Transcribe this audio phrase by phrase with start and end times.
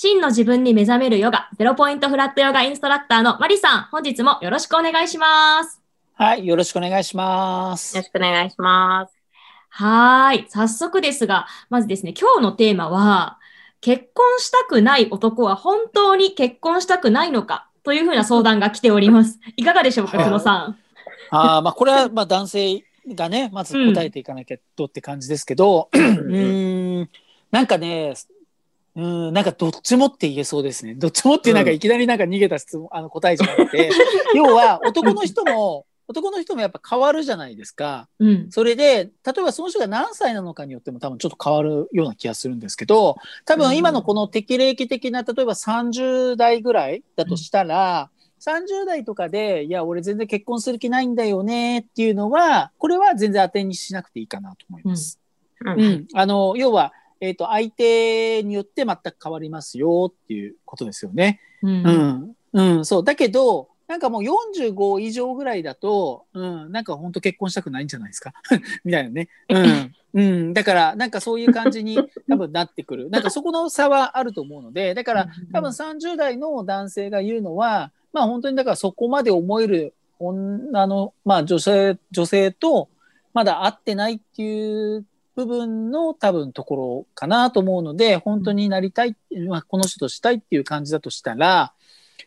[0.00, 5.82] 真の自分に目覚めるヨガ、ゼロポイントフラットヨガインストラクターのマリさん、本日もよろしくお願いします。
[6.14, 7.96] はい、よろしくお願いします。
[7.96, 9.18] よろしくお願いします。
[9.70, 10.46] はい。
[10.50, 13.40] 早速ですが、まずですね、今日のテーマは、
[13.80, 19.40] 結婚したくない男は本当に結婚したくないのかというふうな相談が来ております。
[19.56, 20.78] いかがでしょうか、久野さん。
[21.30, 27.10] あまあ、これはまあ男性がね、まず答えていかなきゃとって感じですけど、うん、
[27.50, 28.14] なんかね、
[28.98, 30.94] うん、なんかどっちもって言えそうですね。
[30.94, 33.90] どっちもってなんかいきなりなんか逃げた質問、あの答えじゃなくて、
[34.34, 38.08] 要は男の人も、男の人もやっぱ変わるじゃないですか。
[38.18, 48.10] うん、それで、例えばその人が何歳なのかによっても多分ちょっと変わるような気がするんですけど、多分今のこの適齢期的な、例えば30代ぐらいだとしたら、
[48.40, 55.20] 30代とかで、いや、俺全然結婚する気ないんだよねっていうのは、これは全然当てにしなくていいかなと思います。
[55.64, 55.80] うん。
[55.80, 61.40] うん、あの、要は、えっ、ー、と、相手によって全く変わりますよっていうことですよね。
[61.62, 62.34] うん。
[62.52, 63.04] うん、うん、そう。
[63.04, 68.32] だけど、なんかもう45以上ぐらいだと、うん、なんか本当結婚したくないんじゃないですか？
[68.84, 69.28] みたいなね。
[69.48, 69.94] うん。
[70.14, 70.52] うん。
[70.52, 73.08] だから、なんかそういう感じに 多分なってくる。
[73.10, 82.90] なんかそこの差はあると思うので、だから多分30代の男性が言うのは、まあ本当にだからそこまで思える女の、まあ女性、女性と
[83.32, 85.06] まだ会ってないっていう
[85.38, 89.16] 部分の多分ところかなと思うので、本当になりたい、
[89.48, 91.72] まあ、この人としたいっていう感じだとしたら、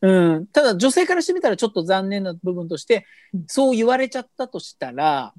[0.00, 3.06] うん、ただ女性からしてみたらちょっと残念な部分として、
[3.46, 5.32] そう言われちゃったとしたら、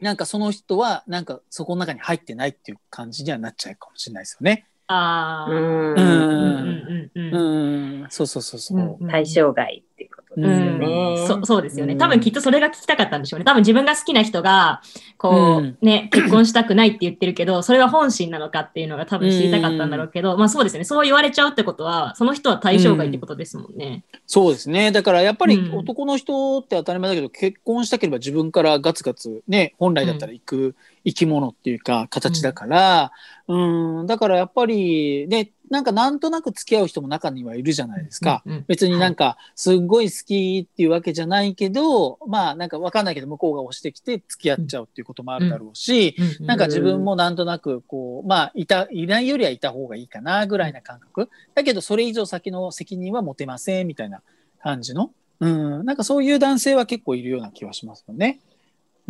[0.00, 4.66] なんかその人はなんかそこの中に入ってないっていう感じにはなっちゃうかもしれないですよね。
[4.88, 5.50] ああ。
[5.50, 7.10] うん。
[7.14, 7.34] うん。
[7.34, 8.06] うん。
[8.10, 9.08] そうそうそうそう。
[9.08, 11.16] 対象外っていうことですよね。
[11.20, 11.96] うん、そそうですよね。
[11.96, 13.44] 多分きっとそれが聞きたかったんでしょうね。
[13.44, 14.80] 多分自分が好きな人が、
[15.18, 20.84] こう、ね、結婚したくないって言ってるけど、それが本心なのかっていうのが多分知りたかったんだろうけど、まあそうですね。
[20.84, 24.04] そう言われちゃうってことは、その人は対象外ってことですもんね。
[24.26, 24.92] そうですね。
[24.92, 33.12] だからやっぱり男の人って当たり前だけど、結婚したければ自分からガツガツね、本来だったら行く生き物っていうか形だから、
[33.48, 38.42] うん、だからやっぱり、ね、なんかなんとなく付き合う人も中にはいるじゃないですか。
[38.44, 51.30] うんうん、別になんかすっごい好きっていうわけじゃないけど、はい、まあなんかわかんないけど向こうが押してきて付き合っちゃうっていうこともあるだろうし、うん、なんか自分もなんとなくこう、まあいた、いないよりはいた方がいいかなぐらいな感覚。
[51.54, 54.22] だけどそれ以上先の責任は持てませんみたいな
[54.62, 55.12] 感じの。
[55.40, 58.40] うん、なんかそういう男性は結構いるような気はしますよね。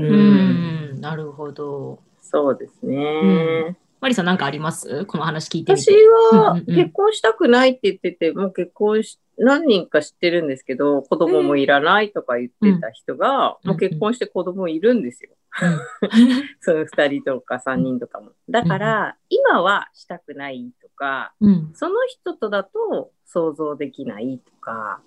[0.07, 2.01] うん、なるほど。
[2.21, 3.77] そうですね。
[4.01, 5.05] マリさん何かあります？
[5.05, 5.93] この話聞いてみて。
[5.93, 15.31] 私は結婚したくないって言ってて、もう結婚し、何人か知ってるんですけど、子供もいらないとか言ってた人が、もう結婚して子供いるんですよ。
[16.61, 18.31] その2人とか3人とかも。
[18.49, 21.35] だから、今はしたくないとか、
[21.75, 25.01] その人とだと想像できないとか、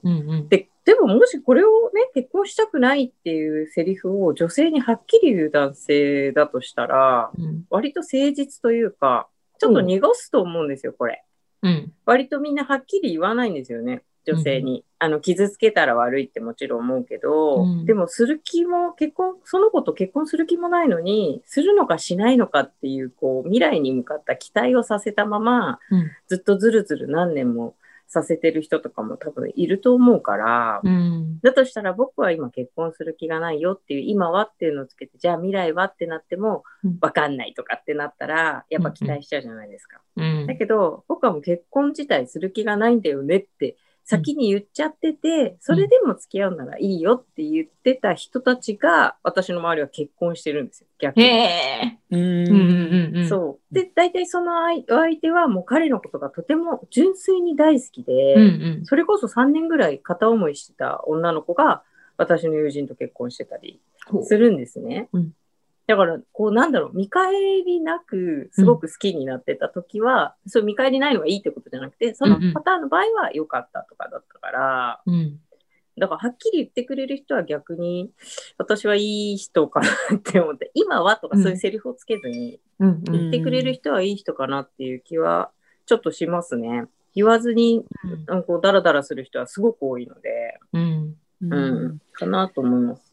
[0.50, 9.28] ででももしこれをね、結婚したくないっていうセリフを女性にはっきり言う男性だとしたら、うん、割と誠実というか、
[9.60, 11.24] ちょっと濁すと思うんですよ、これ。
[11.62, 14.80] うん、割とみんなはっきり言わないんですよね、女性に。
[14.80, 25.80] うん、あの、傷つけたら悪いってもちろん思うけど、うん、でもする気も、結婚、その子と結婚する気もないのに、するのかしないのかっていう、こう、未来に向かった期待をさせたまま、
[26.28, 27.76] ずっとずるずる何年も
[28.08, 40.00] させてる人とかも多分いると思うから、うん、だとしたら僕は今結婚する気がないよっていう今はっていうのをつけてじゃあ未来はってなっても分かんないとかってなったらやっぱ期待しちゃうじゃないですか。
[40.16, 51.26] うん、だけど僕はもう結婚自体する気がないんだよねって先に言っちゃってて、それでも付き合うならいいよって言ってた人たちが、私の周りは結婚してるんですよ、逆に。
[51.26, 53.28] へー。
[53.28, 53.74] そう。
[53.74, 58.46] で、大体その相手はもう彼のことがとても純粋に大好きで、うんう
[58.82, 61.84] ん、それこそ3年ぐらい片思いしてた女の子が、
[62.18, 63.82] 私の友人と結婚してたり
[64.24, 65.10] するんですね。
[65.14, 65.34] うん
[65.86, 67.34] だから、こうなんだろう、見返
[67.66, 75.40] りなく、すごく好きになってた時は、うん、そう見返りないのがいいってことじゃなくて、そのパターンの場合は良かったとかだったから、うん、
[75.98, 78.12] だからはっきり言ってくれる人は逆に、
[78.58, 85.52] 私はいい人かなって思って、今はとかそういうセリフをつけずに、言ってくれる人はいい人かなっていう気は、
[85.86, 86.86] ちょっとしますね。
[87.14, 87.86] 言わずに、
[88.28, 91.16] うん、こうダラダラする人はすごく多いので、うん。
[91.42, 93.13] うん、かなと思います。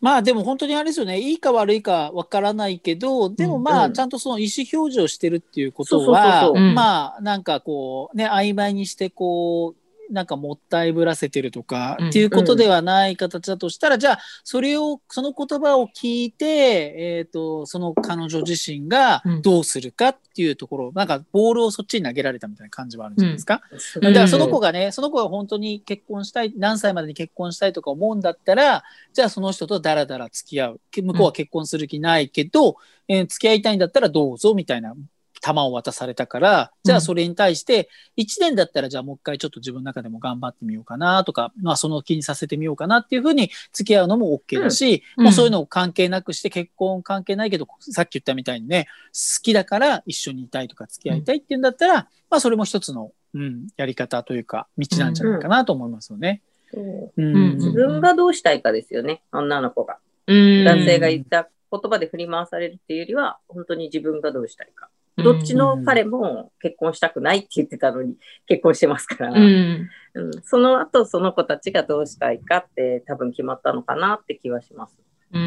[0.00, 1.18] まあでも本当にあれですよね。
[1.18, 3.92] いいか悪いかわからないけどでもまあうん。
[3.92, 23.60] ちゃんとその意思表示をしてるっていうことはまあなんかこうね曖昧にしてこうなんかもったいぶらせてるとかうんっていうことではない形だとしたら、じゃあそれをその言葉を聞いて、えー、とその彼女自身がどうするかっていうところ、なんかボールをそっちに投げられたみたいな感じはあるんじゃないですか？
[24.00, 30.80] だからその子がね、その子が本当に結婚したい、何歳までに結婚したいとか思うんだったら、じゃあその人とダラダラ付き合う。
[30.90, 32.76] け向こうは結婚する気ないけど、
[33.08, 34.94] えー付き合いたいんだったらどうぞみたいな
[35.40, 45.24] 玉を渡されたから、じゃあそれに対して、1年だったらじゃあもう一回ちょっと自分の中でも頑張ってみようかなとか、まあその気にさせてみようかなっていうふうに付き合うのも OK だし、うん。
[45.24, 51.94] もうそういうのを関係なくして結婚関係ないけど、さっき言ったみたいにね、好きだから一緒にいたいとか付き合いたいっていうんだったら、
[52.30, 56.42] まあそれも一つの、うん、やり方というか道なんじゃないかなと思いますよね。
[56.72, 57.12] そう。
[57.16, 57.54] うんうん。
[57.56, 59.98] 自分がどうしたいかですよね、女の子が。
[60.26, 60.64] うん。
[60.64, 64.88] 男性が言った言葉で振り回されるっていうよりは、本当に自分がどうしたいか。
[65.22, 68.14] どっちの彼も結婚したくないって言ってたのに
[68.46, 69.88] 結婚してますから、うん。
[70.14, 74.96] うんその後その子たちがどうしたいかって多分決まったのかなって気はします。
[75.32, 75.42] うん。
[75.42, 75.44] う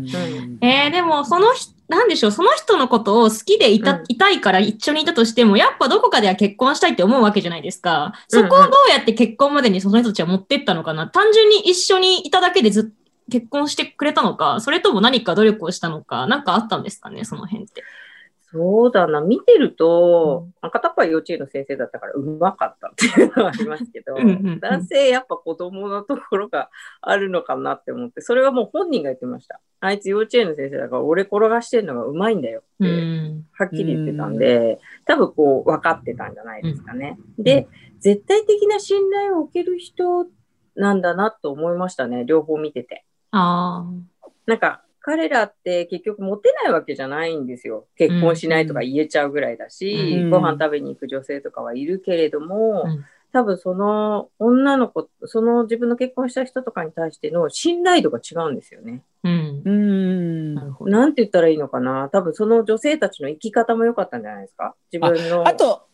[0.00, 0.58] ん。
[0.62, 4.04] えー、でも、その人、なんでしょう、その人のことを好きでいた、うん。
[4.08, 8.14] いたいから一緒にいたとしても、やっぱどこかでは結婚したいって思うわけじゃないですか。
[8.28, 11.08] そこをどうやって結婚までにその人たちは持ってったのかな？
[11.08, 12.90] 単純に一緒にいただけでずっと
[13.30, 17.84] 結婚してくれたのか、それとも何か努力をしたのか、なんかあったんですかね、その辺って。
[18.52, 26.68] そうだな、見てると、片っぽは幼稚園の先生だったからうまかったっていうのはありますけどうんうんうん、男性やっぱ子供のところが
[27.00, 29.60] あるのかなって思って、それはもう本人が言ってました。
[29.80, 33.46] あいつ幼稚園の先生だから俺転がしてるのがうまいんだようって、ん。
[33.52, 37.18] はっきり言ってたんで、多分こう分かってたんじゃないですかね。
[37.38, 37.68] で、
[38.00, 40.26] 絶対的な信頼を受ける人
[40.76, 43.04] なんだなと思いましたね、両方見てて。
[43.30, 43.86] あ
[44.46, 47.86] なんか彼らって結局モテないわけじゃないんですよ。
[47.96, 53.04] 結婚しないとか言えちゃうぐらいだし、うんご飯食べに行く女性とかはいるけれども、うん
[53.34, 59.02] 多分その女の子、その自分の結婚した人とかに対しての信頼度が違うんですよね。
[59.24, 59.28] あ。
[59.30, 59.70] うんう。
[59.70, 60.90] んなるほど。
[60.90, 64.74] なんて言ったらいいのかな多分その女性たちの生き方も良かったんじゃないですか？
[64.92, 65.48] 自分の。
[65.48, 65.86] あと、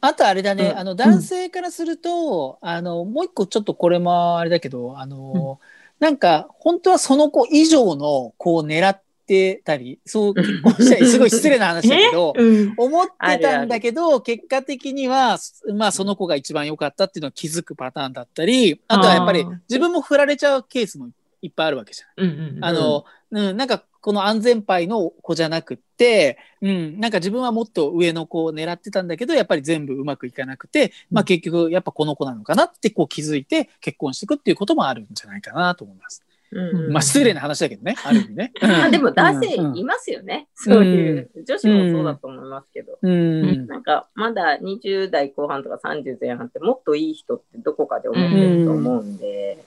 [0.00, 5.60] あとあれだね、うんあの男性からすると、あのもう一個ちょっとこれもあれだけど、あの、
[6.00, 12.74] なんか本当はその子以上の子を狙ってたり、そう結婚したり、すごい失礼な話だけど、 うん。
[12.76, 15.38] 思ってたんだけど、結果的には、
[15.74, 21.08] まあその子が一番良かったっていうのを気づくパターンだったり、あとはやっぱり自分も振られちゃうケースも
[21.42, 22.24] いっぱいあるわけじゃん。
[22.24, 22.64] うんうん。
[22.64, 36.24] あの、うん、なんかこの安全牌の子じゃなくって、うん、なんか自分はもっと上の子を狙ってたんだけど、やっぱり全部うまくいかなくて、まあ結局やっぱこの子なのかなってこう気づいて結婚していくっていうこともあるんじゃないかなと思います。
[36.50, 38.52] うんまあ失礼な話だけどね、 ある意味ね。
[38.62, 40.48] まあでも男性うんいますよね。
[40.54, 41.30] そういう。
[41.46, 42.98] 女子もそうだと思いますけど。
[43.02, 43.66] うん。
[43.66, 49.58] なんかまだ20代後半とか30前半ってもっといい人ってどこかで思ってると思うんで、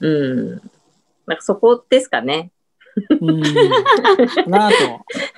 [0.00, 0.50] うん。
[1.26, 2.50] なんかそこですかね。
[3.20, 3.40] うん。
[4.50, 4.76] なあと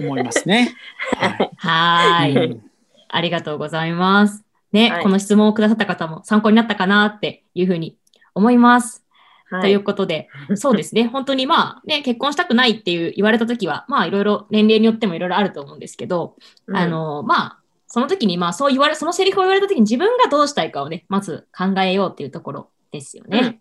[0.01, 0.75] 思いますね。
[1.17, 1.51] はい。
[1.57, 2.53] はーい。
[2.53, 2.67] うん
[3.09, 4.45] ありがとうございます。
[4.73, 7.97] ね、はいこの質問をくださった方も参考になったかなっていうふうに
[8.35, 9.05] 思います。
[9.49, 16.37] はということで、 そうですね、本当にまあね、結婚したくないっていう言われたときは、まあいろいろ年齢によってもいろいろあると思うんですけど、
[16.67, 23.61] うんあの、まあ、その時にまあそう言われ、そのセリフを言われた時に自分がどうしたいかをね、まず考えようっていうところですよね。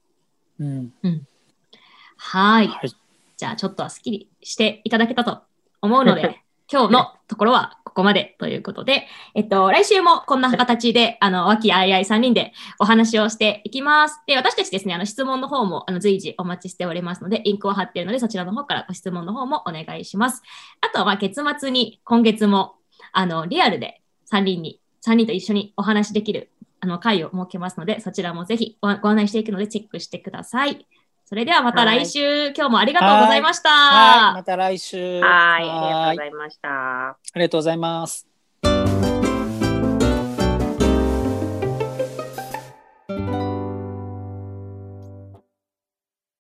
[0.60, 0.92] うん。
[2.18, 2.68] はい。
[2.68, 2.92] はい。
[3.38, 5.42] じゃあちょっとはスッキリしていただけたと
[5.82, 14.20] 思うので、 今日のところはここまでということで、えっと、来週もこんな形で、あの、和気あいあい3人でお話をしていきます。
[14.28, 20.42] で、私たちですね、あの、質問の方も、あの、随時お待ちしておりますので、リンクを貼っているので、そちらの方からご質問の方もお願いします。
[20.82, 22.76] あとは、まあ、月末に、今月も、
[23.14, 24.02] あの、リアルで
[24.32, 26.52] 3人に、3人と一緒にお話しできる、
[26.82, 30.88] あの、会を設けますので、そちらもぜひごご案内していくので、チェックしてください。
[31.26, 33.70] それではまた来週、今日もありがとうございました。
[33.70, 34.32] はい。
[34.32, 35.20] また来週。
[35.22, 36.70] はい、ありがとうごはいざいました。
[37.10, 38.35] ありがとうございます。